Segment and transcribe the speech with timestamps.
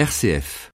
[0.00, 0.70] RCF.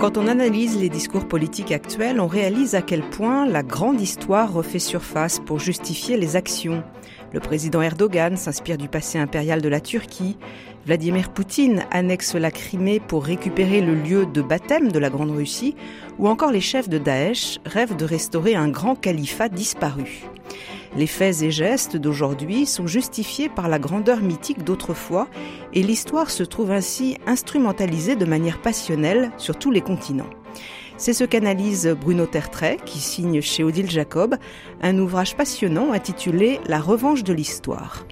[0.00, 4.52] Quand on analyse les discours politiques actuels, on réalise à quel point la grande histoire
[4.52, 6.82] refait surface pour justifier les actions.
[7.32, 10.36] Le président Erdogan s'inspire du passé impérial de la Turquie,
[10.90, 15.76] Vladimir Poutine annexe la Crimée pour récupérer le lieu de baptême de la Grande Russie,
[16.18, 20.24] ou encore les chefs de Daesh rêvent de restaurer un grand califat disparu.
[20.96, 25.28] Les faits et gestes d'aujourd'hui sont justifiés par la grandeur mythique d'autrefois
[25.74, 30.30] et l'histoire se trouve ainsi instrumentalisée de manière passionnelle sur tous les continents.
[31.00, 34.36] C'est ce qu'analyse Bruno Tertrais, qui signe chez Odile Jacob
[34.82, 38.04] un ouvrage passionnant intitulé La revanche de l'histoire.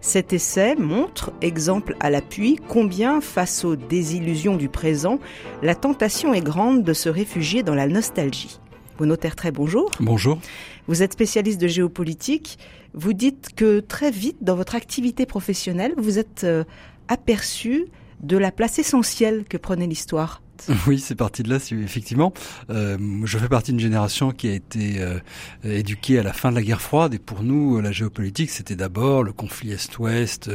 [0.00, 5.18] Cet essai montre, exemple à l'appui, combien, face aux désillusions du présent,
[5.60, 8.58] la tentation est grande de se réfugier dans la nostalgie.
[8.96, 9.90] Bruno Tertrais, bonjour.
[10.00, 10.38] Bonjour.
[10.86, 12.58] Vous êtes spécialiste de géopolitique.
[12.94, 16.64] Vous dites que très vite, dans votre activité professionnelle, vous êtes euh,
[17.06, 17.88] aperçu
[18.22, 20.40] de la place essentielle que prenait l'histoire
[20.86, 22.32] Oui, c'est parti de là, effectivement.
[22.70, 25.18] Euh, je fais partie d'une génération qui a été euh,
[25.64, 29.22] éduquée à la fin de la guerre froide, et pour nous, la géopolitique, c'était d'abord
[29.22, 30.50] le conflit Est-Ouest,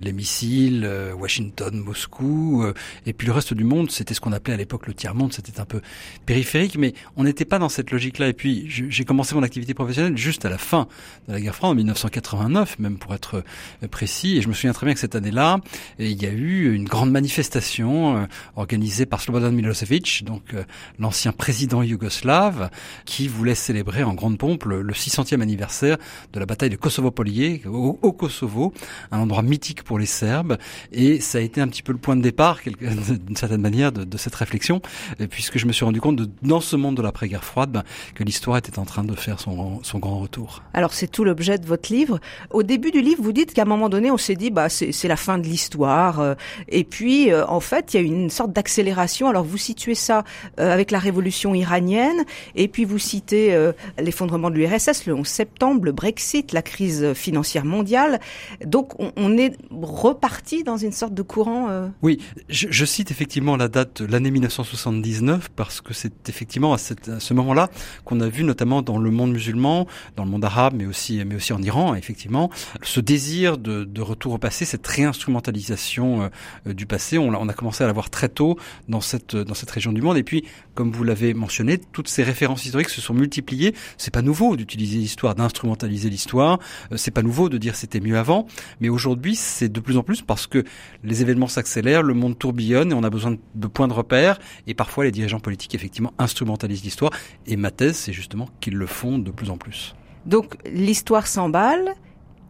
[0.00, 2.74] les missiles, euh, Washington, Moscou, euh,
[3.06, 5.60] et puis le reste du monde, c'était ce qu'on appelait à l'époque le tiers-monde, c'était
[5.60, 5.80] un peu
[6.26, 8.28] périphérique, mais on n'était pas dans cette logique-là.
[8.28, 10.88] Et puis, j'ai commencé mon activité professionnelle juste à la fin
[11.28, 13.42] de la guerre froide, en 1989, même pour être
[13.82, 15.60] euh, précis, et je me souviens très bien que cette année-là,
[15.98, 20.64] il y a eu une grande manifestation organisée par Slobodan Milosevic, donc euh,
[20.98, 22.70] l'ancien président yougoslave,
[23.04, 25.96] qui voulait célébrer en grande pompe le, 600e anniversaire
[26.32, 28.72] de la bataille de Kosovo-Polier au, Kosovo,
[29.10, 30.58] un endroit mythique pour les Serbes.
[30.92, 34.18] Et ça a été un petit peu le point de départ, d'une certaine manière, de,
[34.18, 34.82] cette réflexion,
[35.30, 37.84] puisque je me suis rendu compte, dans ce monde de l'après-guerre froide, ben,
[38.14, 40.62] que l'histoire était en train de faire son, grand retour.
[40.74, 42.20] Alors c'est tout l'objet de votre livre.
[42.50, 45.08] Au début du livre, vous dites qu'à un moment donné, on s'est dit, bah c'est
[45.08, 46.20] la fin de l'histoire.
[46.20, 46.34] Euh,
[46.68, 49.28] et puis, euh, en fait, il y a une sorte d'accélération.
[49.44, 50.24] Vous situez ça
[50.58, 52.24] euh, avec la révolution iranienne,
[52.54, 57.12] et puis vous citez euh, l'effondrement de l'URSS le 11 septembre, le Brexit, la crise
[57.14, 58.20] financière mondiale.
[58.64, 61.68] Donc on, est reparti dans une sorte de courant.
[61.70, 62.18] Euh, oui,
[62.48, 67.70] je, cite effectivement la date, l'année 1979, parce que c'est effectivement à, ce moment-là
[68.04, 69.86] qu'on a vu notamment dans le monde musulman,
[70.16, 72.50] dans le monde arabe, mais aussi, mais aussi en Iran, effectivement,
[72.82, 76.30] ce désir de, retour au passé, cette réinstrumentalisation
[76.66, 77.18] du passé.
[77.18, 78.58] On, a commencé à la voir très tôt
[78.88, 80.16] dans cette dans cette région du monde.
[80.16, 83.74] Et puis, comme vous l'avez mentionné, toutes ces références historiques se sont multipliées.
[83.96, 86.58] C'est pas nouveau d'utiliser l'histoire, d'instrumentaliser l'histoire.
[86.92, 88.46] Euh, c'est pas nouveau de dire c'était mieux avant.
[88.80, 90.64] Mais aujourd'hui, c'est de plus en plus parce que
[91.04, 94.38] les événements s'accélèrent, le monde tourbillonne et on a besoin de points de repère.
[94.66, 97.12] Et parfois, les dirigeants politiques, effectivement, instrumentalisent l'histoire.
[97.46, 99.94] Et ma thèse, c'est justement qu'ils le font de plus en plus.
[100.26, 101.94] Donc, l'histoire s'emballe.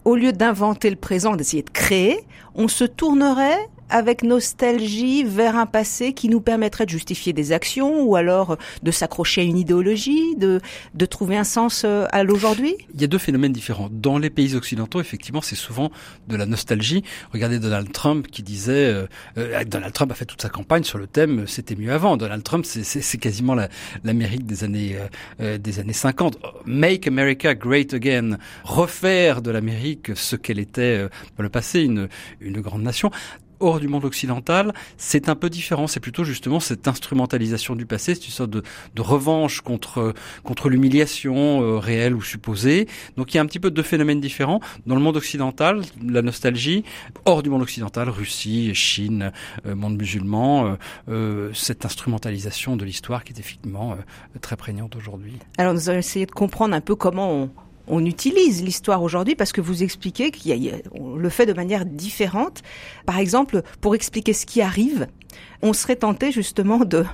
[0.07, 2.21] Au lieu d'inventer le présent, d'essayer de créer,
[2.55, 8.03] on se tournerait avec nostalgie vers un passé qui nous permettrait de justifier des actions
[8.03, 10.61] ou alors de s'accrocher à une idéologie, de,
[10.95, 12.75] de trouver un sens euh, à l'aujourd'hui?
[12.95, 13.89] Il y a deux phénomènes différents.
[13.91, 15.91] Dans les pays occidentaux, effectivement, c'est souvent
[16.29, 17.03] de la nostalgie.
[17.33, 19.07] Regardez Donald Trump qui disait, euh,
[19.39, 22.17] euh, Donald Trump a fait toute sa campagne sur le thème c'était mieux avant.
[22.17, 23.57] Donald Trump, c'est quasiment
[24.05, 24.97] l'Amérique des années
[25.39, 26.39] des années 50.
[26.67, 32.09] Make America Great Again, refaire de l'Amérique ce qu'elle était dans le passé, une
[32.41, 33.11] une grande nation
[33.61, 35.87] hors du monde occidental, c'est un peu différent.
[35.87, 38.63] C'est plutôt justement cette instrumentalisation du passé, c'est une sorte de,
[39.01, 42.87] revanche contre contre l'humiliation euh, réelle ou supposée.
[43.17, 44.61] Donc il y a un petit peu deux phénomènes différents.
[44.87, 46.85] Dans le monde occidental, la nostalgie,
[47.25, 49.33] hors du monde occidental, Russie, Chine,
[49.67, 50.77] euh, monde musulman,
[51.09, 53.97] euh, cette instrumentalisation de l'histoire qui est effectivement
[54.41, 55.35] très prégnante aujourd'hui.
[55.59, 57.51] Alors nous allons essayer de comprendre un peu comment on
[57.91, 62.63] on utilise l'histoire aujourd'hui parce que vous expliquez qu'on le fait de manière différente.
[63.05, 65.09] Par exemple, pour expliquer ce qui arrive,
[65.63, 67.05] on serait tenté justement de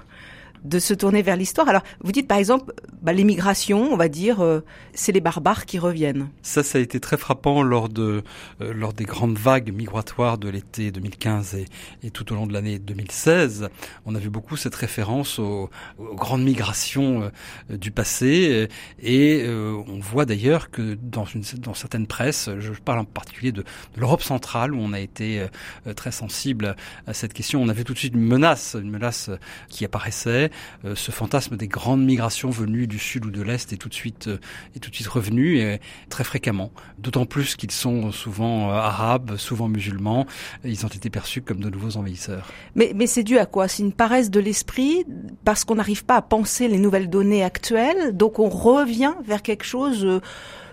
[0.64, 1.68] de se tourner vers l'histoire.
[1.68, 2.72] Alors, vous dites par exemple,
[3.02, 4.60] bah, l'émigration, on va dire, euh,
[4.94, 6.28] c'est les barbares qui reviennent.
[6.42, 8.24] Ça, ça a été très frappant lors de
[8.60, 11.66] euh, lors des grandes vagues migratoires de l'été 2015 et,
[12.02, 13.68] et, tout au long de l'année 2016.
[14.06, 15.70] On a vu beaucoup cette référence aux,
[16.14, 17.30] grandes migrations
[17.70, 18.68] euh, du passé
[19.00, 23.64] et on voit d'ailleurs que dans une dans certaines presses, je parle en particulier de,
[23.96, 25.46] l'Europe centrale où on a été
[25.94, 26.76] très sensible
[27.06, 27.62] à cette question.
[27.62, 29.30] On avait tout de suite une menace, une menace
[29.68, 33.76] qui apparaissait disais, ce fantasme des grandes migrations venues du sud ou de l'est est
[33.76, 34.28] tout de suite
[34.74, 36.70] est tout de suite revenu et très fréquemment.
[36.98, 40.26] D'autant plus qu'ils sont souvent arabes, souvent musulmans.
[40.64, 42.52] Ils ont été perçus comme de nouveaux envahisseurs.
[42.74, 43.68] Mais, mais c'est dû à quoi?
[43.68, 45.04] C'est une paresse de l'esprit
[45.44, 49.64] parce qu'on n'arrive pas à penser les nouvelles données actuelles, donc on revient vers quelque
[49.64, 50.20] chose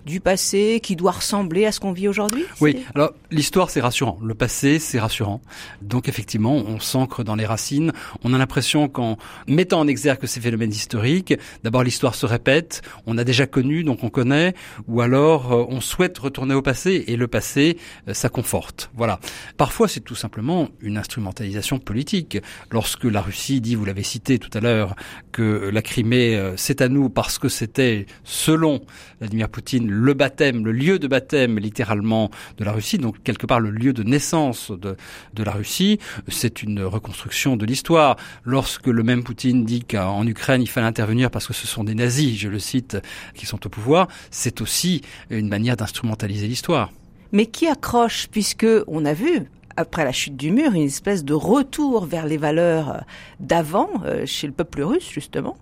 [0.06, 4.20] du passé qui doit ressembler à ce qu'on vit aujourd'hui Oui, alors l'histoire c'est rassurant,
[4.24, 5.42] le passé c'est rassurant.
[5.82, 7.92] Donc effectivement, on s'ancre dans les racines,
[8.24, 9.18] on a l'impression qu'en
[9.48, 11.34] mettant en exergue ces phénomènes historiques,
[11.64, 14.54] d'abord l'histoire se répète, on a déjà connu donc on connaît,
[14.88, 17.78] ou alors euh, on souhaite retourner au passé et le passé
[18.08, 18.92] euh, ça conforte.
[18.96, 19.20] Voilà.
[19.58, 22.38] Parfois c'est tout simplement une instrumentalisation politique.
[22.72, 24.96] Lorsque la Russie dit, vous l'avez cité tout à l'heure,
[25.32, 28.82] que la Crimée euh, c'est à nous parce que c'était selon
[29.20, 33.60] Vladimir Poutine le baptême, le lieu de baptême littéralement de la Russie, donc quelque part
[33.60, 34.98] le lieu de naissance de,
[35.34, 36.00] de la Russie.
[36.28, 38.18] C'est une reconstruction de l'histoire.
[38.44, 41.95] Lorsque le même Poutine dit qu'en Ukraine il fallait intervenir parce que ce sont des
[41.95, 42.98] nazis, je le cite,
[43.36, 46.92] qui sont au pouvoir, c'est aussi une manière d'instrumentaliser l'histoire.
[47.31, 49.44] Mais qui accroche, puisque on a vu
[49.75, 53.04] après la chute du mur, une espèce de retour vers les valeurs
[53.39, 55.57] d'avant euh, chez le peuple russe, justement.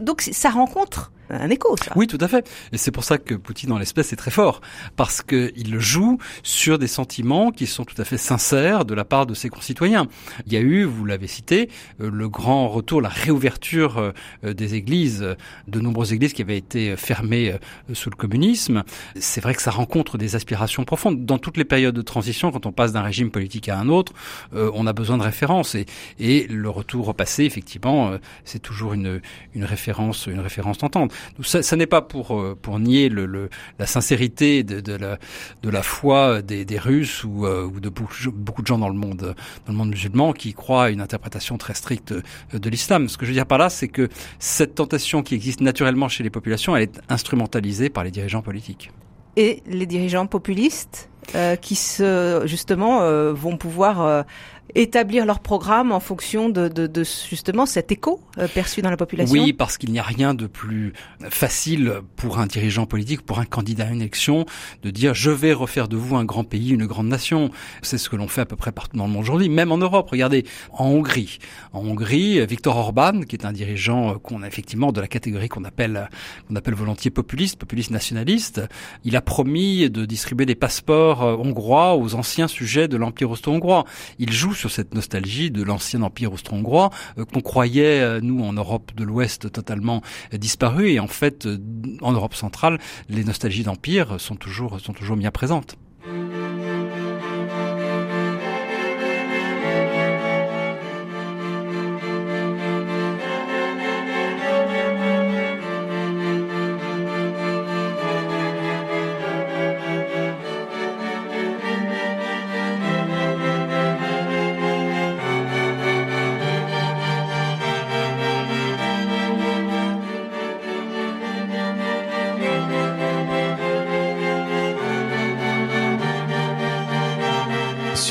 [0.00, 1.12] Donc ça rencontre
[1.96, 2.48] Oui, tout à fait.
[2.72, 4.60] Et c'est pour ça que Poutine, dans l'espèce, est très fort.
[4.96, 9.26] Parce qu'il joue sur des sentiments qui sont tout à fait sincères de la part
[9.26, 10.06] de ses concitoyens.
[10.46, 11.68] Il y a eu, vous l'avez cité,
[12.00, 14.12] euh, le grand retour, la réouverture
[14.44, 15.26] euh, des églises,
[15.68, 18.82] de nombreuses églises qui avaient été fermées euh, sous le communisme.
[19.16, 21.24] C'est vrai que ça rencontre des aspirations profondes.
[21.24, 24.12] Dans toutes les périodes de transition, quand on passe d'un régime politique à un autre,
[24.52, 25.76] on a besoin de références.
[26.18, 28.12] Et, le retour au passé, effectivement,
[28.44, 29.20] c'est toujours une,
[29.54, 31.12] une référence, une référence tentante.
[31.42, 35.18] Ça, ça n'est pas pour euh, pour nier le, le, la sincérité de, de, la
[35.62, 38.94] de la foi des, des Russes ou, euh, ou de beaucoup, de gens dans le
[38.94, 39.34] monde
[39.66, 42.14] dans le monde musulman qui croient à une interprétation très stricte
[42.52, 43.08] de l'islam.
[43.08, 44.08] Ce que je veux dire par là, c'est que
[44.38, 48.90] cette tentation qui existe naturellement chez les populations, elle est instrumentalisée par les dirigeants politiques.
[49.36, 54.24] Et les dirigeants populistes euh, qui se justement euh, vont pouvoir
[54.74, 56.70] établir leur programme en fonction de,
[57.28, 60.46] justement cet écho euh, perçu dans la population Oui, parce qu'il n'y a rien de
[60.46, 60.92] plus
[61.30, 64.46] facile pour un dirigeant politique, pour un candidat à une élection,
[64.82, 67.50] de dire je vais refaire de vous un grand pays, une grande nation.
[67.82, 69.78] C'est ce que l'on fait à peu près partout dans le monde aujourd'hui, même en
[69.78, 70.08] Europe.
[70.10, 71.38] Regardez, en Hongrie.
[71.72, 75.64] En Hongrie, Viktor Orban, qui est un dirigeant qu'on a effectivement de la catégorie qu'on
[75.64, 76.08] appelle
[76.48, 78.62] qu'on appelle volontiers populiste, populiste nationaliste,
[79.04, 83.84] il a promis de distribuer des passeports euh, hongrois aux anciens sujets de l'Empire austro-hongrois.
[84.18, 88.52] Il joue sur cette nostalgie de l'ancien empire austro-hongrois euh, qu'on croyait, euh, nous, en
[88.52, 90.90] Europe de l'Ouest, totalement euh, disparu.
[90.92, 91.48] Et en fait,
[92.00, 92.78] en Europe centrale,
[93.08, 95.76] les nostalgies d'empire sont toujours, sont toujours bien présentes.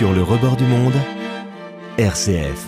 [0.01, 0.95] Sur le rebord du monde,
[1.99, 2.67] RCF.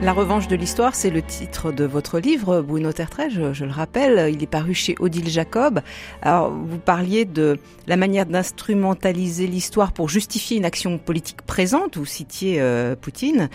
[0.00, 4.32] La revanche de l'histoire, c'est le titre de votre livre, Bruno Tertrais, je, le rappelle.
[4.32, 5.82] Il est paru chez Odile Jacob.
[6.22, 11.98] Alors, vous parliez de la manière d'instrumentaliser l'histoire pour justifier une action politique présente.
[11.98, 13.50] Vous citiez euh, Poutine.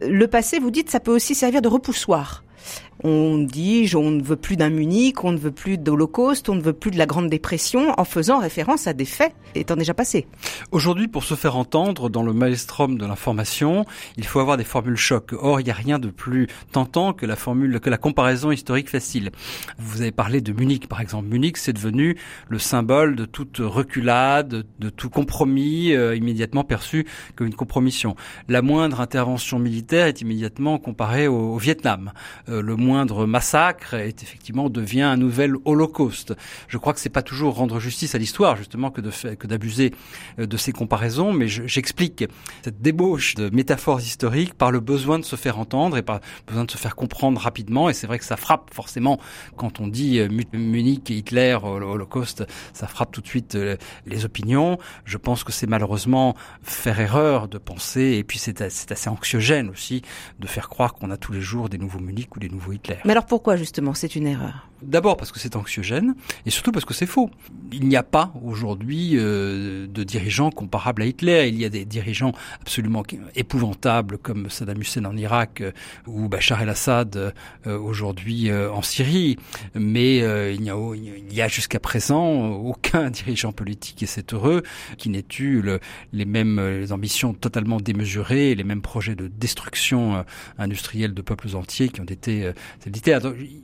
[0.00, 2.42] Le passé, vous dites, ça peut aussi servir de repoussoir.
[3.04, 6.60] On dit on ne veut plus d'un Munich, on ne veut plus d'Holocauste, on ne
[6.60, 10.26] veut plus de la Grande Dépression, en faisant référence à des faits étant déjà passés.
[10.72, 13.84] Aujourd'hui, pour se faire entendre dans le maelstrom de l'information,
[14.16, 15.32] il faut avoir des formules chocs.
[15.38, 18.90] Or, il n'y a rien de plus tentant que la formule, que la comparaison historique
[18.90, 19.30] facile.
[19.78, 21.28] Vous avez parlé de Munich, par exemple.
[21.28, 22.16] Munich, c'est devenu
[22.48, 28.16] le symbole de toute reculade, de tout compromis euh, immédiatement perçu comme une compromission.
[28.48, 32.12] La moindre intervention militaire est immédiatement comparée au, Vietnam.
[32.48, 36.34] Euh, moindre massacre est effectivement devient un nouvel holocauste.
[36.68, 39.92] Je crois que c'est pas toujours rendre justice à l'histoire justement que de que d'abuser
[40.38, 42.24] euh, de ces comparaisons, mais j'explique
[42.62, 46.46] cette débauche de métaphores historiques par le besoin de se faire entendre et par le
[46.46, 47.90] besoin de se faire comprendre rapidement.
[47.90, 49.20] Et c'est vrai que ça frappe forcément
[49.56, 53.76] quand on dit euh, Munich et Hitler, holocauste, ça frappe tout de suite euh,
[54.06, 54.78] les opinions.
[55.04, 60.02] Je pense que c'est malheureusement faire erreur de penser, et puis c'est assez anxiogène aussi
[60.38, 62.98] de faire croire qu'on a tous les jours des nouveaux Munich ou des nouveaux Hitler.
[63.04, 64.68] Mais alors pourquoi justement c'est une erreur?
[64.82, 66.14] D'abord parce que c'est anxiogène
[66.46, 67.30] et surtout parce que c'est faux.
[67.72, 71.48] Il n'y a pas aujourd'hui euh, de dirigeants comparables à Hitler.
[71.48, 73.02] Il y a des dirigeants absolument
[73.34, 75.72] épouvantables comme Saddam Hussein en Irak euh,
[76.06, 77.34] ou Bachar el-Assad
[77.66, 79.36] euh, aujourd'hui en Syrie.
[79.74, 80.18] Mais
[80.54, 84.62] il n'y a, il y a jusqu'à présent aucun dirigeant politique, et c'est heureux,
[84.96, 85.80] qui n'ait eu le,
[86.12, 90.24] les mêmes les ambitions totalement démesurées, les mêmes projets de destruction
[90.58, 92.52] industrielle de peuples entiers qui ont été
[92.86, 93.18] édités.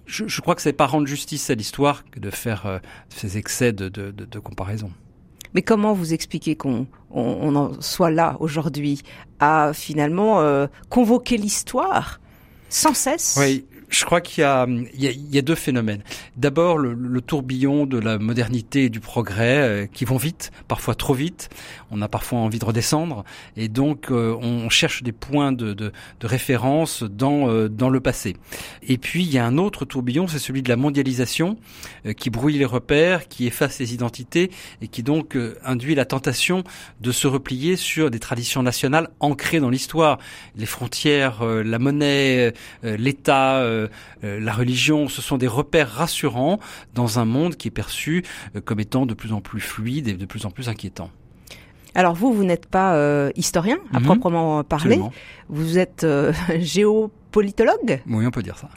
[0.07, 3.39] Je, je crois que c'est pas rendre justice à l'histoire que de faire euh, ces
[3.39, 4.91] excès de, de, de, comparaison.
[5.55, 9.03] Mais comment vous expliquez qu'on on, en soit là aujourd'hui
[9.39, 12.21] à finalement euh, convoquer l'histoire
[12.69, 13.37] sans cesse?
[13.39, 16.03] Oui, je crois qu'il y a, deux phénomènes.
[16.37, 21.15] D'abord, le, tourbillon de la modernité et du progrès euh, qui vont vite, parfois trop
[21.15, 21.49] vite.
[21.91, 23.25] On a parfois envie de redescendre,
[23.57, 28.37] et donc euh, on cherche des points de, référence euh, dans le passé.
[28.83, 31.57] Et puis il y a un autre tourbillon, c'est celui de la mondialisation
[32.17, 34.51] qui brouille les repères, qui efface les identités
[34.83, 36.65] et qui donc induit la tentation
[37.01, 40.19] de se replier sur des traditions nationales ancrées dans l'histoire,
[40.57, 43.89] les frontières, la monnaie, l'État euh,
[44.25, 46.59] euh, la religion, ce sont des repères rassurants
[46.95, 50.15] dans un monde qui est perçu euh, comme étant de plus en plus fluide et
[50.15, 51.11] de plus en plus inquiétant.
[51.95, 54.07] Alors vous, vous n'êtes pas historien à mhm.
[54.07, 55.01] proprement parler.
[55.49, 56.05] Vous êtes
[56.59, 58.01] géopolitologue.
[58.09, 58.69] Oui, on peut dire ça.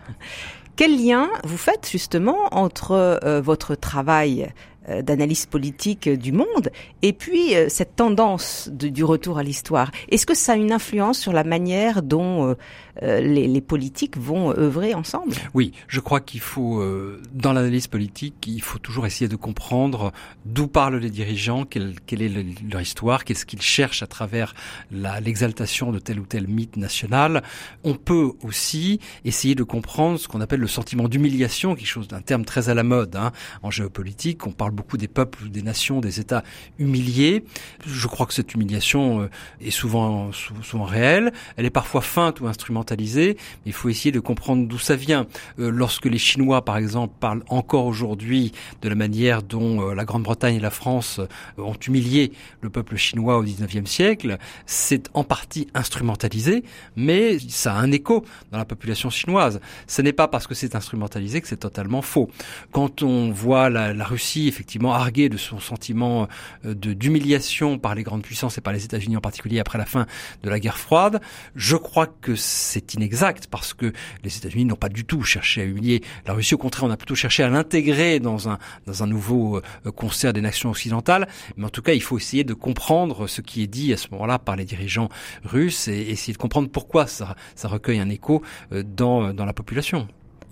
[0.76, 4.54] Quel lien vous faites justement entre votre travail
[4.88, 6.70] d'analyse politique du monde
[7.02, 11.34] et puis cette tendance du retour à l'histoire Est-ce que ça a une influence sur
[11.34, 12.56] la manière dont
[13.04, 15.34] euh, les, politiques vont œuvrer ensemble?
[15.54, 20.12] Oui, je crois qu'il faut, euh, dans l'analyse politique, il faut toujours essayer de comprendre
[20.46, 22.32] d'où parlent les dirigeants, quelle, quelle est
[22.70, 24.54] leur histoire, qu'est-ce qu'ils cherchent à travers
[24.92, 27.44] l'exaltation de tel ou tel mythe national.
[27.84, 32.22] On peut aussi essayer de comprendre ce qu'on appelle le sentiment d'humiliation, quelque chose d'un
[32.22, 33.32] terme très à la mode hein.
[33.64, 34.48] en géopolitique.
[34.48, 36.44] On parle beaucoup des peuples, des nations, des États
[36.80, 37.44] humiliés.
[37.86, 39.30] Je crois que cette humiliation euh,
[39.60, 41.34] est souvent, souvent réelle.
[41.58, 42.78] Elle est parfois feinte ou instrumentale
[43.16, 45.28] mais il faut essayer de comprendre d'où ça vient.
[45.60, 50.06] Euh, lorsque les Chinois, par exemple, parlent encore aujourd'hui de la manière dont euh, la
[50.06, 51.20] Grande-Bretagne et la France
[51.58, 52.32] ont humilié
[52.62, 56.64] le peuple chinois au XIXe siècle, c'est en partie instrumentalisé,
[56.96, 59.60] mais ça a un écho dans la population chinoise.
[59.88, 62.30] Ce n'est pas parce que c'est instrumentalisé que c'est totalement faux.
[62.72, 66.28] Quand on voit la, la Russie effectivement arguer de son sentiment
[66.64, 70.06] de d'humiliation par les grandes puissances et par les États-Unis en particulier après la fin
[70.44, 71.22] de la guerre froide,
[71.56, 73.94] je crois que c'est inexact parce que
[74.24, 76.56] les États-Unis n'ont pas du tout cherché à humilier la Russie.
[76.56, 80.34] Au contraire, on a plutôt cherché à l'intégrer dans un dans un nouveau euh, concert
[80.34, 81.28] des nations occidentales.
[81.56, 84.08] Mais en tout cas, il faut essayer de comprendre ce qui est dit à ce
[84.12, 85.10] moment-là par les dirigeants
[85.44, 89.54] russes et essayer de comprendre pourquoi ça, ça recueille un écho euh, dans dans la
[89.54, 90.08] population.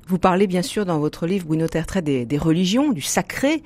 [0.07, 3.63] Vous parlez bien sûr dans votre livre, Bruno Tertrais, des, des religions, du sacré.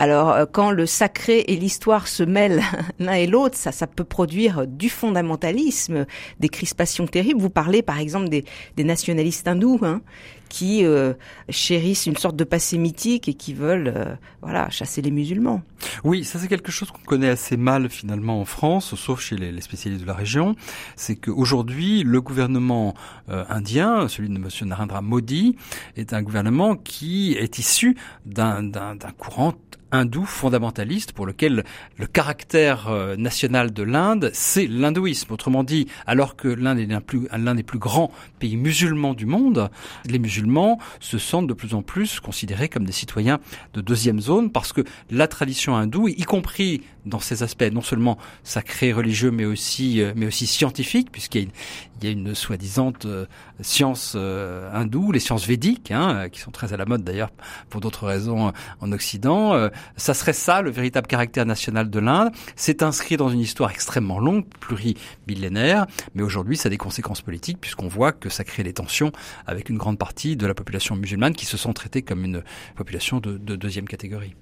[0.00, 2.62] Alors, euh, quand le sacré et l'histoire se mêlent
[2.98, 6.06] l'un et l'autre, ça, ça peut produire du fondamentalisme,
[6.40, 7.38] des crispations terribles.
[7.38, 8.46] Vous parlez, par exemple, des,
[8.78, 10.00] des nationalistes hindous, hein,
[10.50, 11.14] qui euh,
[11.48, 15.62] chérissent une sorte de passé mythique et qui veulent euh, voilà chasser les musulmans.
[16.04, 19.58] Oui, ça c'est quelque chose qu'on connaît assez mal finalement en France, sauf chez les,
[19.60, 20.56] spécialistes de la région.
[20.96, 22.94] C'est qu'aujourd'hui, le gouvernement
[23.30, 24.48] euh, indien, celui de M.
[24.62, 25.56] Narendra Modi,
[25.96, 28.70] est un gouvernement qui est issu d'un
[29.16, 29.54] courant
[29.92, 31.64] hindou fondamentaliste pour lequel
[31.96, 35.32] le caractère euh, national de l'Inde, c'est l'hindouisme.
[35.32, 36.88] Autrement dit, alors que l'Inde est
[37.36, 39.70] l'un des plus grands pays musulmans du monde,
[40.06, 43.40] les musulmans se sentent de plus en plus considérés comme des citoyens
[43.74, 48.18] de deuxième zone parce que la tradition hindoue, y compris dans ses aspects non seulement
[48.44, 51.52] sacrés, religieux, mais aussi, euh, mais aussi scientifiques, puisqu'il y a une,
[52.00, 53.26] il y a une soi-disant euh,
[53.60, 57.30] science euh, hindoue, les sciences védiques, hein, qui sont très à la mode d'ailleurs
[57.68, 59.70] pour d'autres raisons en Occident.
[59.96, 62.30] Ça serait ça le véritable caractère national de l'Inde.
[62.56, 67.58] C'est inscrit dans une histoire extrêmement longue, plurimillénaire, mais aujourd'hui ça a des conséquences politiques
[67.60, 69.12] puisqu'on voit que ça crée des tensions
[69.46, 72.42] avec une grande partie de la population musulmane qui se sont traitées comme une
[72.76, 74.34] population de deuxième catégorie.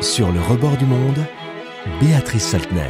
[0.00, 1.18] Sur le rebord du monde,
[2.00, 2.86] Béatrice Saltner.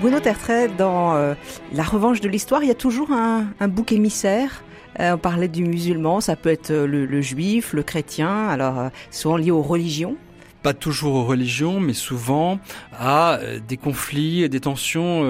[0.00, 1.34] Bruno Tertrais, dans euh,
[1.72, 4.64] La revanche de l'histoire, il y a toujours un, bouc émissaire.
[4.98, 9.36] Euh, on parlait du musulman, ça peut être le, le juif, le chrétien, alors souvent
[9.36, 10.16] lié aux religions
[10.60, 12.58] pas toujours aux religions, mais souvent
[12.92, 15.22] à des conflits et des tensions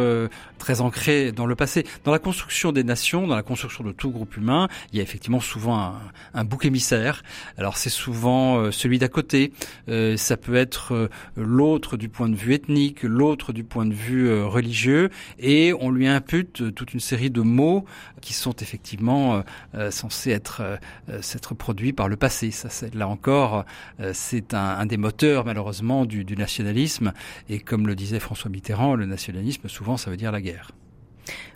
[0.59, 1.87] très ancré dans le passé.
[2.05, 5.03] Dans la construction des nations, dans la construction de tout groupe humain, il y a
[5.03, 5.95] effectivement souvent
[6.35, 7.23] un, bouc émissaire.
[7.57, 9.53] Alors c'est souvent euh, celui d'à côté,
[9.89, 13.95] euh, ça peut être euh, l'autre du point de vue ethnique, l'autre du point de
[13.95, 17.85] vue religieux, et on lui impute toute une série de mots
[18.21, 19.43] qui sont effectivement
[19.91, 20.79] censés être
[21.21, 22.51] s'être produits par le passé.
[22.51, 23.65] Ça, là encore,
[24.13, 27.13] c'est un, un, des moteurs malheureusement du, du nationalisme.
[27.49, 30.48] Et comme le disait François Mitterrand, le nationalisme souvent ça veut dire la guerre.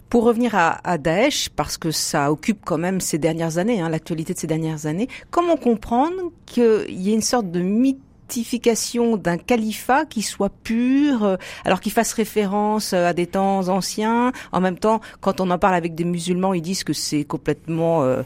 [0.08, 3.88] Pour revenir à, à, Daesh, parce que ça occupe quand même ces dernières années, hein,
[3.88, 8.02] l'actualité de ces dernières années, comment comprendre qu'il y ait une sorte de mythe
[9.18, 14.32] d'un califat qui soit pur, euh, alors qu'il fasse référence euh, à des temps anciens.
[14.52, 18.02] En même temps, quand on en parle avec des musulmans, ils disent que c'est complètement
[18.02, 18.22] euh,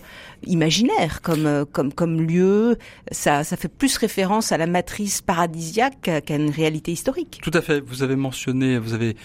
[0.47, 2.79] imaginaire comme comme comme lieu.
[3.11, 7.41] Ça ça fait plus référence à la matrice paradisiaque qu'à une réalité historique.
[7.43, 7.81] Tout à fait.
[7.81, 9.17] Vous avez mentionné, vous avez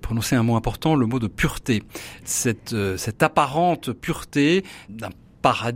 [0.00, 1.82] prononcé un mot important, le mot de pureté.
[2.24, 5.10] Cette cette apparente pureté d'un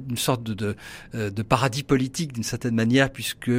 [0.09, 0.77] une sorte de,
[1.13, 3.51] de, paradis politique d'une certaine manière, puisque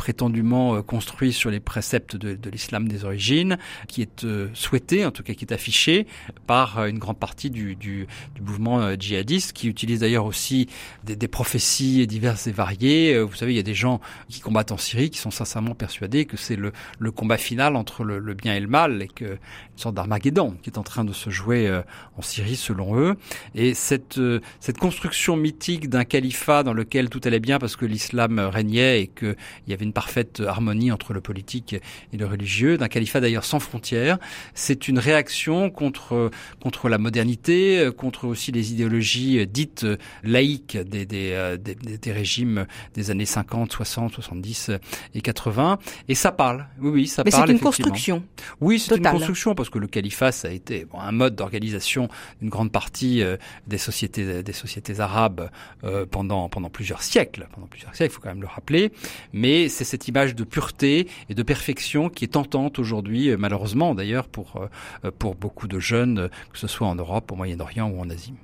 [0.00, 5.22] prétendument euh, construit sur les préceptes de, l'islam des origines, qui est souhaité, en tout
[5.22, 6.06] cas qui est affiché
[6.46, 8.06] par une grande partie du, du,
[8.40, 10.68] mouvement djihadiste, qui utilise d'ailleurs aussi
[11.04, 13.20] des, prophéties diverses et variées.
[13.20, 16.24] Vous savez, il y a des gens qui combattent en Syrie qui sont sincèrement persuadés
[16.24, 19.24] que c'est le, le, combat final entre le, le, bien et le mal, et que
[19.24, 21.70] une sorte d'Armageddon qui est en train de se jouer
[22.16, 23.16] en Syrie selon eux.
[23.54, 24.18] Et cette,
[24.60, 29.06] cette construction mythique d'un califat dans lequel tout allait bien parce que l'islam régnait et
[29.08, 29.36] qu'il
[29.68, 31.74] y avait une parfaite harmonie entre le politique
[32.12, 34.18] et le religieux, d'un califat d'ailleurs sans frontières.
[34.54, 36.30] C'est une réaction contre
[36.60, 39.86] contre la modernité, contre aussi les idéologies dites
[40.22, 44.70] laïques des, des, euh, des, des régimes des années 50, 60, 70
[45.14, 45.78] et 80.
[46.08, 47.46] Et ça parle, oui, oui, ça Mais parle.
[47.46, 48.22] c'est une construction.
[48.60, 52.08] Oui, c'est une construction parce que le califat, ça a été bon, un mode d'organisation
[52.40, 55.50] d'une grande partie euh, des sociétés des sociétés arabes
[55.84, 57.48] euh, pendant pendant plusieurs siècles.
[57.52, 58.92] Pendant plusieurs siècles, il faut quand même le rappeler.
[59.32, 63.94] Mais c'est cette image de pureté et de perfection qui est tentante aujourd'hui, euh, malheureusement
[63.94, 64.60] d'ailleurs pour
[65.04, 68.34] euh, pour beaucoup de jeunes, que ce soit en Europe, au Moyen-Orient ou en Asie.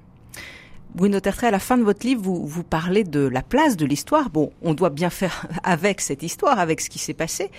[0.94, 3.84] Bruno Tertrais, à la fin de votre livre, vous, vous parlez de la place de
[3.84, 4.30] l'histoire.
[4.30, 7.50] Bon, on doit bien faire avec cette histoire, avec ce qui s'est passé.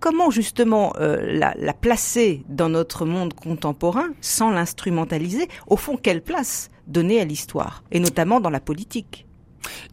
[0.00, 5.48] Comment justement la, placer dans notre monde contemporain sans l'instrumentaliser?
[5.66, 9.26] Au fond, quelle place donner à l'histoire, et notamment dans la politique.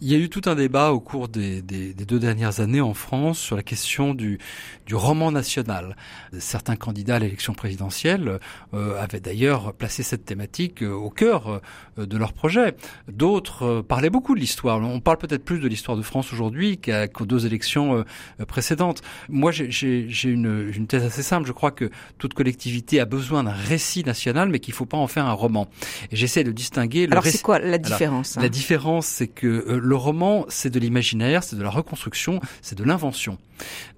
[0.02, 2.82] Il y a eu tout un débat au cours des, des, des, deux dernières années
[2.82, 4.40] en France sur la question du,
[4.86, 5.96] du roman national.
[6.40, 8.40] Certains candidats à l'élection présidentielle
[8.74, 11.62] euh, avaient d'ailleurs placé cette thématique euh, au cœur
[11.98, 12.76] euh, de leur projet.
[13.12, 14.82] D'autres parlaient beaucoup de l'histoire.
[14.82, 18.04] On parle peut-être plus de l'histoire de France aujourd'hui qu'aux deux élections
[18.48, 19.02] précédentes.
[19.30, 21.48] Moi, j'ai une, une thèse assez simple.
[21.48, 24.98] Je crois que toute collectivité a besoin d'un récit national, mais qu'il ne faut pas
[24.98, 25.68] en faire un roman.
[26.12, 27.06] J'essaie de distinguer.
[27.06, 28.42] Le Alors, c'est quoi la différence hein?
[28.42, 32.78] La différence, c'est que euh, le roman, c'est de l'imaginaire, c'est de la reconstruction, c'est
[32.78, 33.38] de l'invention.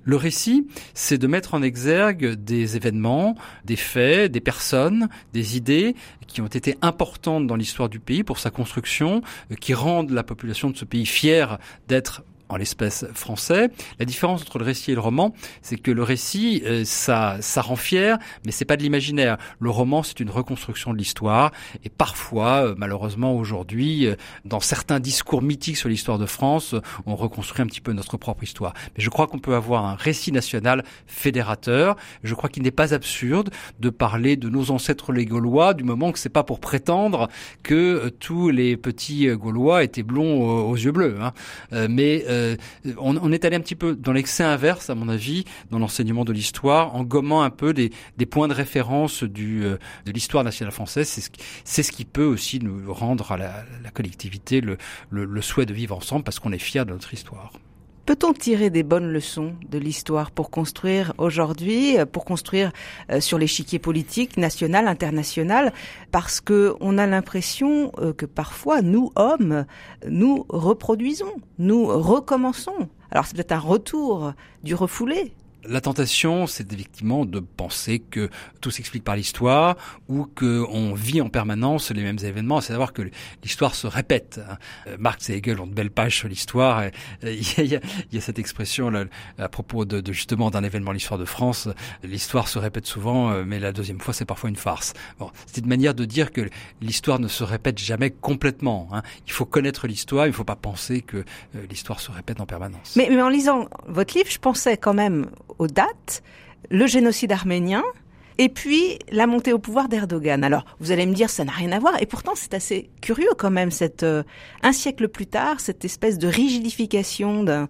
[0.04, 5.96] Le récit, c'est de mettre en exergue des événements, des faits, des personnes, des idées
[6.28, 9.22] qui ont été importantes dans l'histoire du pays pour sa construction,
[9.52, 13.70] euh, qui rendent la population de ce pays fière d'être en l'espèce français.
[14.00, 17.62] La différence entre le récit et le roman, c'est que le récit, euh, ça, ça
[17.62, 19.38] rend fier, mais c'est pas de l'imaginaire.
[19.60, 21.52] Le roman, c'est une reconstruction de l'histoire,
[21.84, 26.76] et parfois, euh, malheureusement aujourd'hui, euh, dans certains discours mythiques sur l'histoire de France,
[27.06, 28.74] on reconstruit un petit peu notre propre histoire.
[28.96, 31.96] Mais je crois qu'on peut avoir un récit national fédérateur.
[32.24, 36.12] Je crois qu'il n'est pas absurde de parler de nos ancêtres les Gaulois, du moment
[36.12, 37.30] que c'est pas pour prétendre
[37.64, 41.18] que tous les petits Gaulois étaient blonds aux, yeux bleus.
[41.22, 41.34] Hein.
[41.90, 42.56] mais euh,
[42.98, 46.34] on, est allé un petit peu dans l'excès inverse, à mon avis, dans l'enseignement de
[46.34, 47.92] l'histoire, en gommant un peu des,
[48.30, 51.08] points de référence euh, de l'histoire nationale française.
[51.08, 54.78] C'est ce, qui, c'est ce qui peut aussi nous rendre à la, collectivité le,
[55.12, 57.54] le souhait de vivre ensemble parce qu'on est fier de notre histoire.
[58.06, 62.74] Peut-on tirer des bonnes leçons de l'histoire pour construire aujourd'hui, euh, pour construire
[63.10, 65.72] euh, sur l'échiquier politique national, international,
[66.12, 69.66] parce que on a l'impression euh, que parfois nous hommes,
[70.06, 72.90] nous reproduisons, nous recommençons.
[73.10, 75.34] Alors c'est peut-être un retour du refoulé,
[75.66, 79.78] La tentation, c'est effectivement de penser que tout s'explique par l'histoire
[80.10, 83.04] ou qu'on vit en permanence les mêmes événements, c'est savoir que
[83.44, 84.42] l'histoire se répète.
[84.50, 84.58] Hein.
[84.88, 86.84] Euh, Marx et Hegel ont de belles pages sur l'histoire.
[87.24, 87.80] Il,
[88.12, 89.06] y a cette expression là,
[89.38, 91.70] à propos de, de justement d'un événement, l'histoire de France.
[92.04, 94.94] L'histoire se répète souvent, euh, mais la deuxième fois, c'est parfois une farce.
[95.20, 96.50] Bon, c'est une manière de dire que
[96.82, 98.90] l'histoire ne se répète jamais complètement.
[98.92, 99.02] Hein.
[99.28, 101.24] Il faut connaître l'histoire, il ne faut pas penser que euh,
[101.70, 102.96] l'histoire se répète en permanence.
[102.96, 105.28] Mais en lisant votre livre, je pensais quand même
[105.60, 106.24] aux dates,
[106.70, 107.84] le génocide arménien,
[108.38, 110.44] et puis la montée au pouvoir d'Erdogan.
[110.44, 113.30] Alors, vous allez me dire, ça n'a rien à voir, et pourtant c'est assez curieux
[113.38, 114.24] quand même, cette euh,
[114.64, 117.68] un siècle plus tard, cette espèce de rigidification d'un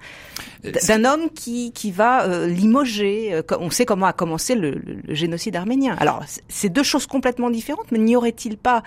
[0.87, 3.33] d'un homme qui qui va euh, limoger.
[3.33, 5.95] Euh, on sait comment a commencé le, le génocide arménien.
[5.99, 8.83] Alors, c'est deux choses complètement différentes, mais n'y aurait-il pas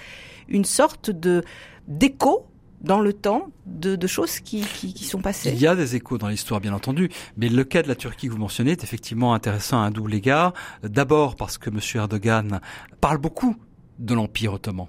[0.49, 1.43] une sorte de
[1.89, 2.47] d'écho
[2.81, 5.51] dans le temps de, de choses qui, qui, sont passées.
[5.51, 8.29] Il y a des échos dans l'histoire, bien entendu, mais le cas de la Turquie
[8.29, 10.53] que vous mentionnez est effectivement intéressant à un double égard.
[10.83, 11.81] D'abord parce que M.
[11.95, 12.61] Erdogan
[13.01, 13.57] parle beaucoup
[13.99, 14.87] de l'Empire ottoman.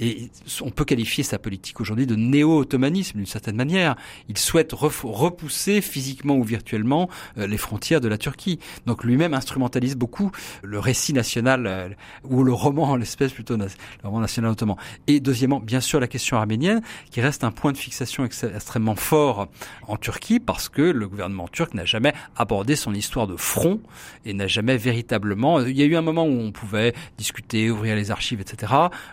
[0.00, 0.30] Et
[0.62, 3.96] on peut qualifier sa politique aujourd'hui de néo-ottomanisme d'une certaine manière.
[4.28, 8.58] Il souhaite repousser physiquement ou virtuellement euh, les frontières de la Turquie.
[8.86, 10.30] Donc lui-même instrumentalise beaucoup
[10.62, 11.88] le récit national euh,
[12.24, 13.68] ou le roman en l'espèce plutôt le
[14.02, 14.76] roman national ottoman.
[15.06, 19.48] Et deuxièmement, bien sûr, la question arménienne qui reste un point de fixation extrêmement fort
[19.86, 23.80] en Turquie parce que le gouvernement turc n'a jamais abordé son histoire de front
[24.24, 25.60] et n'a jamais véritablement.
[25.60, 28.49] Il y a eu un moment où on pouvait discuter, ouvrir les archives, etc.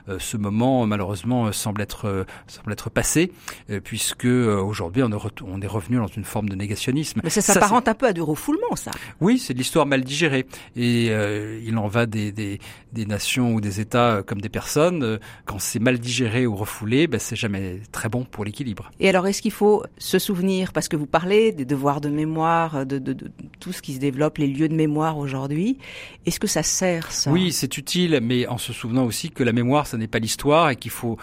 [0.09, 3.31] Euh, ce moment malheureusement semble être euh, semble être passé
[3.69, 5.09] euh, puisque aujourd'hui on,
[5.45, 7.21] on, est revenu dans une forme de négationnisme.
[7.23, 8.91] Mais ça s'apparente un peu à du refoulement, ça.
[9.21, 10.45] Oui, c'est de l'histoire mal digérée
[10.75, 11.07] et
[11.63, 12.59] il en va des, des,
[12.93, 15.19] des, nations ou des États comme des personnes.
[15.45, 18.91] Quand c'est mal digéré ou refoulé, ben, c'est jamais très bon pour l'équilibre.
[18.99, 22.85] Et alors, est-ce qu'il faut se souvenir, parce que vous parlez des devoirs de mémoire,
[22.85, 25.77] de, de, de tout ce qui se développe, les lieux de mémoire aujourd'hui,
[26.25, 27.31] est-ce que ça sert ça?
[27.31, 30.69] Oui, c'est utile, mais en se souvenant aussi que la mémoire, ça n'est pas l'histoire
[30.69, 31.17] et qu'il faut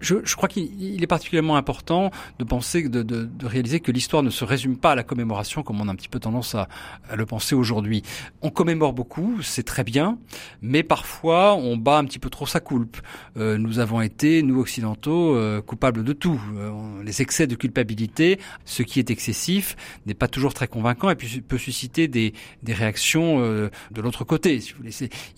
[0.00, 4.22] je, je, crois qu'il est particulièrement important de penser, de, de, de réaliser que l'histoire
[4.22, 6.68] ne se résume pas à la commémoration comme on a un petit peu tendance à,
[7.08, 8.02] à le penser aujourd'hui.
[8.42, 10.18] On commémore beaucoup, c'est très bien,
[10.62, 12.96] mais parfois on bat un petit peu trop sa coulpe.
[13.36, 16.40] Euh, nous avons été, nous occidentaux, euh, coupables de tout.
[16.56, 21.14] Euh, les excès de culpabilité, ce qui est excessif, n'est pas toujours très convaincant et
[21.14, 22.32] puis peut susciter des,
[22.62, 24.60] des réactions euh, de l'autre côté.
[24.60, 24.84] Si vous.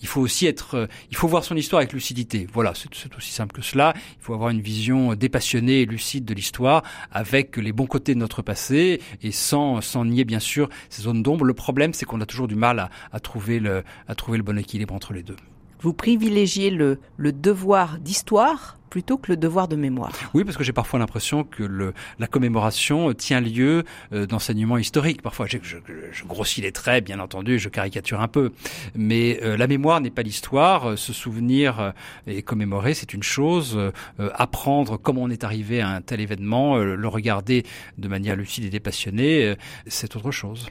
[0.01, 2.47] Il faut aussi être, euh, il faut voir son histoire avec lucidité.
[2.53, 3.93] Voilà, c'est aussi simple que cela.
[3.95, 8.19] Il faut avoir une vision dépassionnée et lucide de l'histoire avec les bons côtés de
[8.19, 11.45] notre passé et sans, sans nier bien sûr ces zones d'ombre.
[11.45, 14.43] Le problème, c'est qu'on a toujours du mal à, à, trouver le, à trouver le
[14.43, 15.35] bon équilibre entre les deux.
[15.81, 20.11] Vous privilégiez le, le devoir d'histoire plutôt que le devoir de mémoire.
[20.33, 25.21] Oui, parce que j'ai parfois l'impression que le, la commémoration tient lieu euh, d'enseignement historique.
[25.21, 25.77] Parfois, je, je,
[26.11, 28.51] je, grossis les traits, bien entendu, je caricature un peu,
[28.95, 30.97] mais euh, la mémoire n'est pas l'histoire.
[30.97, 31.91] Se souvenir euh,
[32.27, 33.77] et commémorer, c'est une chose.
[33.77, 33.91] Euh,
[34.33, 37.63] apprendre comment on est arrivé à un tel événement, euh, le regarder
[37.97, 39.55] de manière lucide et dépassionnée,
[39.87, 40.67] c'est autre chose.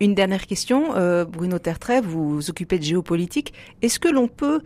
[0.00, 3.52] Une dernière question, Bruno Tertrais, vous vous occupez de géopolitique.
[3.82, 4.60] Est-ce que l'on peut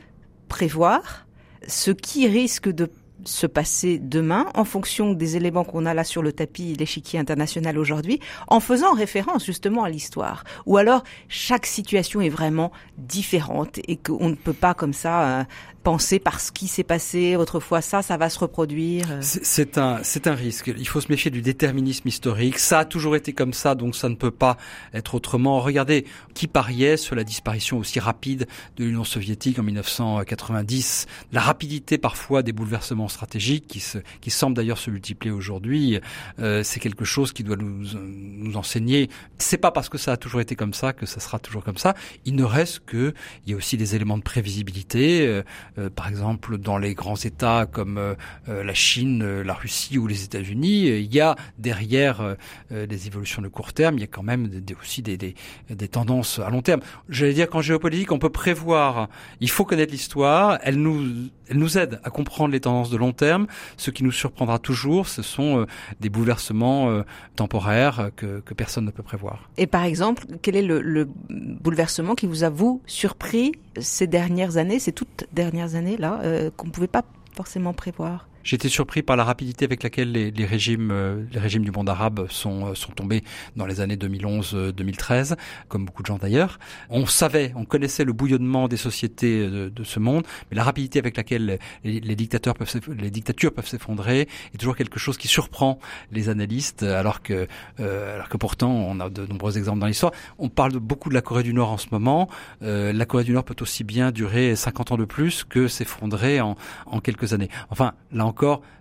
[0.48, 1.26] prévoir
[1.68, 2.90] ce qui risque de
[3.24, 7.78] se passer demain en fonction des éléments qu'on a là sur le tapis, l'échiquier international
[7.78, 10.44] aujourd'hui, en faisant référence justement à l'histoire.
[10.66, 15.44] Ou alors chaque situation est vraiment différente et qu'on ne peut pas comme ça euh,
[15.84, 19.06] penser parce qu'il s'est passé autrefois ça, ça va se reproduire.
[19.20, 20.72] C'est un, c'est un risque.
[20.76, 22.58] Il faut se méfier du déterminisme historique.
[22.58, 24.56] Ça a toujours été comme ça, donc ça ne peut pas
[24.94, 25.60] être autrement.
[25.60, 31.98] Regardez, qui pariait sur la disparition aussi rapide de l'Union soviétique en 1990, la rapidité
[31.98, 36.00] parfois des bouleversements stratégiques qui, se, qui semblent d'ailleurs se multiplier aujourd'hui,
[36.38, 39.10] euh, c'est quelque chose qui doit nous, nous enseigner.
[39.36, 41.76] C'est pas parce que ça a toujours été comme ça que ça sera toujours comme
[41.76, 41.94] ça.
[42.24, 43.12] Il ne reste que,
[43.46, 45.26] il y a aussi des éléments de prévisibilité.
[45.26, 45.42] Euh,
[45.73, 48.14] euh, par exemple, dans les grands États comme euh,
[48.48, 52.36] euh la Chine, euh, la Russie ou les États-Unis, il y a derrière
[52.70, 55.34] des évolutions de court terme, il y a quand même des, aussi des, des,
[55.68, 56.80] des, tendances à long terme.
[57.08, 59.08] J'allais dire qu'en géopolitique, on peut prévoir.
[59.40, 60.58] Il faut connaître l'histoire.
[60.62, 63.46] Elle nous, elle nous aide à comprendre les tendances de long terme.
[63.76, 65.66] Ce qui nous surprendra toujours, ce sont
[66.00, 67.02] des bouleversements
[67.36, 69.50] temporaires que, que personne ne peut prévoir.
[69.56, 74.56] Et par exemple, quel est le, le bouleversement qui vous a vous surpris ces dernières
[74.56, 79.02] années, ces toutes dernières années là euh, qu'on ne pouvait pas forcément prévoir Été surpris
[79.02, 82.74] par la rapidité avec laquelle les, régimes, euh, les régimes du monde arabe sont, euh,
[82.76, 83.24] sont tombés
[83.56, 85.34] dans les années 2011-2013,
[85.66, 86.60] comme beaucoup de gens d'ailleurs.
[86.88, 91.00] On savait, on connaissait le bouillonnement des sociétés de, de ce monde, mais la rapidité
[91.00, 95.26] avec laquelle les, les dictateurs peuvent, les dictatures peuvent s'effondrer est toujours quelque chose qui
[95.26, 95.80] surprend
[96.12, 97.48] les analystes, alors que,
[97.80, 100.12] euh, alors que pourtant on a de nombreux exemples dans l'histoire.
[100.38, 102.28] On parle beaucoup de la Corée du Nord en ce moment.
[102.62, 106.40] Euh, la Corée du Nord peut aussi bien durer 50 ans de plus que s'effondrer
[106.40, 107.48] en, en quelques années.
[107.70, 108.26] Enfin, là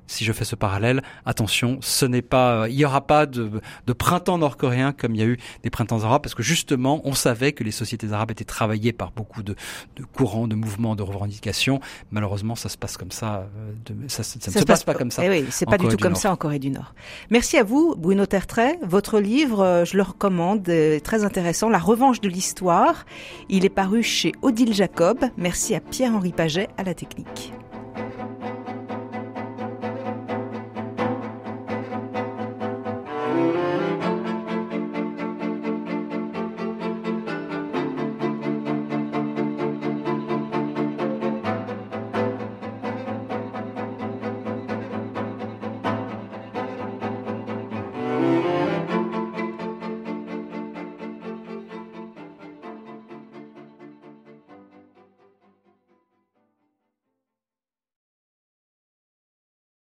[0.07, 3.93] si je fais ce parallèle, attention, ce n'est pas, il n'y aura pas de, de
[3.93, 7.53] printemps nord-coréen comme il y a eu des printemps arabes, parce que justement, on savait
[7.53, 9.55] que les sociétés arabes étaient travaillées par beaucoup de,
[9.95, 11.79] de courants, de mouvements, de revendications.
[12.11, 13.47] Malheureusement, ça se passe comme ça.
[13.57, 15.25] Euh, de, ça, ça, ne se, passe, pas comme ça.
[15.25, 16.93] Eh oui, c'est pas du tout comme ça en Corée du Nord.
[17.29, 18.77] Merci à vous, Bruno Tertrais.
[18.83, 21.69] Votre livre, euh, je le recommande, est très intéressant.
[21.69, 23.05] La revanche de l'histoire.
[23.49, 25.19] Il est paru chez Odile Jacob.
[25.37, 27.53] Merci à Pierre-Henri Paget à la technique.